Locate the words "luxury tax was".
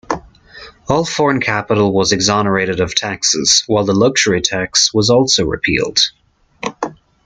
3.93-5.11